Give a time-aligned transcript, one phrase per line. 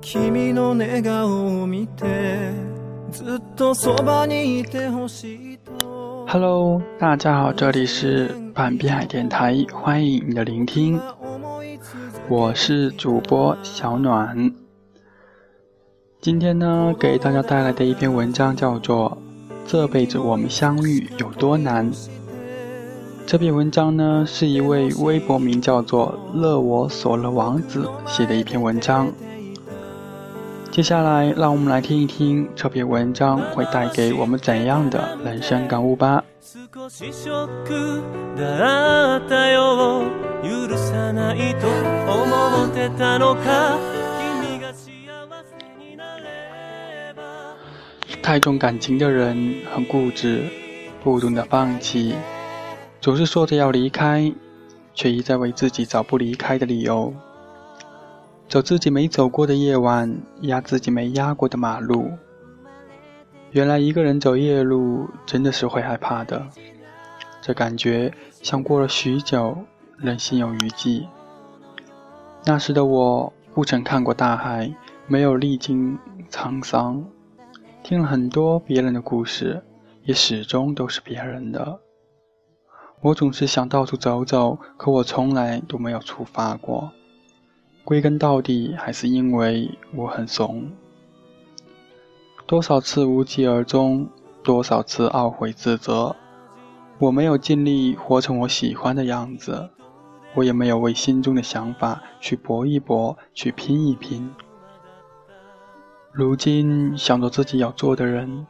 [0.00, 2.50] 君の寝顔を見て
[3.10, 11.00] ずっとそばにいてほしいと Hello，大家好，这里是半边海电台，欢迎你的聆听，
[12.28, 14.52] 我是主播小暖。
[16.20, 19.18] 今天呢，给大家带来的一篇文章叫做《
[19.70, 21.92] 这辈子我们相遇有多难》。
[23.24, 29.12] 这篇文章呢，是一位微博名叫做“乐我所乐王子”写的一篇文章。
[30.71, 36.23] 接下来，让我们来听一听这篇文章会带给我们怎样的人生感悟吧。
[48.23, 50.41] 太重感情的人很固执，
[51.03, 52.15] 不懂得放弃。
[53.01, 54.31] 总是说着要离开，
[54.93, 57.13] 却一再为自己找不离开的理由。
[58.51, 62.11] 走自己没走过的夜晚，压自己没压过的马路。
[63.51, 66.45] 原来一个人走夜路真的是会害怕的，
[67.41, 69.57] 这感觉像过了许久
[69.95, 71.07] 仍心有余悸。
[72.43, 74.69] 那时的我不曾看过大海，
[75.07, 75.97] 没有历经
[76.29, 77.05] 沧桑，
[77.81, 79.63] 听了很多别人的故事，
[80.03, 81.79] 也始终都是别人的。
[82.99, 86.91] 我总是想到处走走，可我从来都没有出发过。
[87.91, 90.71] 归根到底，还是因为我很怂。
[92.45, 94.07] 多少次无疾而终，
[94.41, 96.15] 多少次懊悔自责。
[96.99, 99.69] 我没有尽力活成我喜欢的样子，
[100.35, 104.33] 我也没有为心中的想法去搏一搏，去拼一拼。
[106.13, 108.47] 如今想做自己要做的人，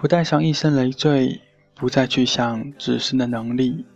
[0.00, 1.40] 不带上一身累赘。
[1.76, 3.86] 不再去想自身的能力，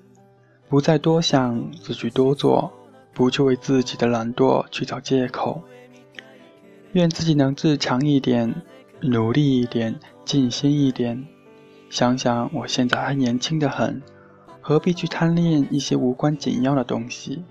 [0.68, 2.72] 不再多想只去多做，
[3.14, 5.62] 不去为自己的懒惰去找借口。
[6.92, 8.54] 愿自己能自强一点，
[9.00, 11.26] 努力一点，尽心一点。
[11.88, 14.02] 想想我现在还年轻的很，
[14.60, 17.44] 何必去贪恋一些无关紧要的东西？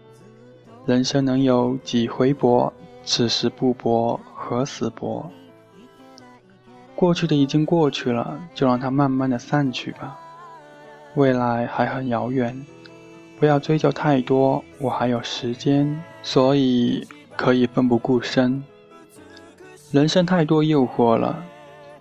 [0.85, 2.71] 人生能有几回搏？
[3.05, 5.29] 此时不搏，何时搏？
[6.95, 10.19] 过去的已经过去了，就让它慢慢的散去吧。
[11.15, 12.65] 未来还很遥远，
[13.43, 14.63] 不要追究太多。
[14.79, 17.05] 我还有时间，所以
[17.35, 18.63] 可以奋不顾身。
[19.91, 21.43] 人生太多诱惑了，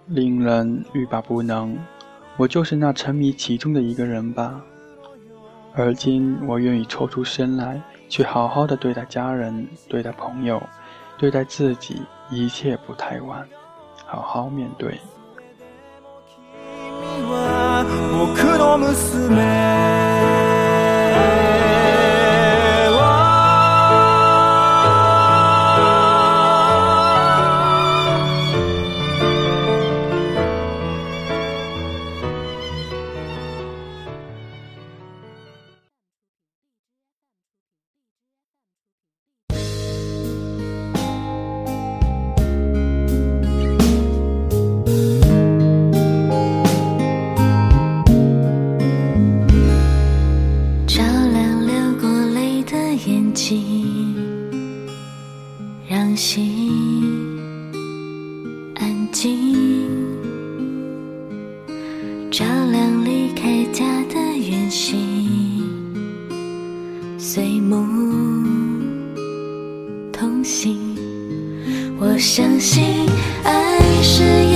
[0.06, 1.76] 令人欲罢不能。
[2.36, 4.62] 我就是那沉迷其中的一个人吧。
[5.74, 10.62] 而今，我愿意抽出身来，去好好的对待家人，对待朋友，
[11.18, 13.44] 对待自己，一切不太晚，
[14.06, 14.96] 好好面对。
[56.12, 57.38] 相信
[58.74, 59.88] 安静
[62.30, 64.98] 照亮离开家的远行，
[67.16, 68.84] 随梦
[70.12, 70.76] 同行。
[71.98, 72.84] 我相信
[73.42, 74.51] 爱是。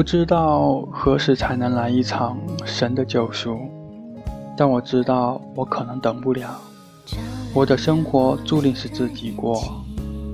[0.00, 3.58] 不知道何时才能来一场神的救赎，
[4.56, 6.58] 但我知道我可能等不了。
[7.52, 9.62] 我的生活注定是自己过，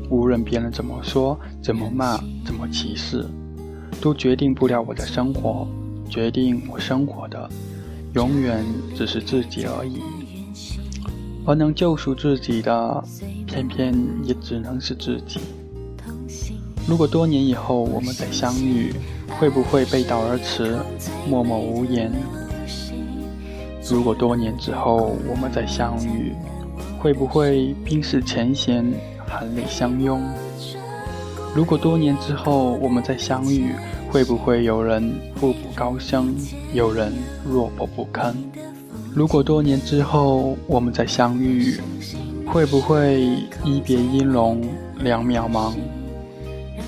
[0.09, 3.27] 无论别人怎么说、怎么骂、怎么歧视，
[4.01, 5.67] 都决定不了我的生活。
[6.09, 7.51] 决定我生活的，
[8.15, 8.65] 永远
[8.95, 10.01] 只是自己而已。
[11.45, 13.05] 而能救赎自己的，
[13.49, 13.93] 偏偏
[14.23, 15.41] 也只能是自己。
[16.87, 18.95] 如果多年以后我们再相遇，
[19.29, 20.77] 会不会背道而驰，
[21.29, 22.11] 默默无言？
[23.89, 26.33] 如果多年之后我们再相遇，
[26.99, 28.85] 会不会冰释前嫌，
[29.27, 30.21] 含泪相拥？
[31.55, 33.73] 如果多年之后我们再相遇，
[34.11, 36.35] 会不会有人步步高升，
[36.73, 37.13] 有人
[37.45, 38.35] 落魄不堪？
[39.15, 41.79] 如果多年之后我们再相遇，
[42.47, 43.23] 会不会
[43.65, 44.61] 一别音容
[44.99, 45.73] 两渺茫？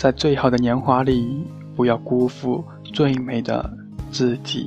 [0.00, 3.70] 在最好的年华里，不要辜负最美的
[4.10, 4.66] 自己。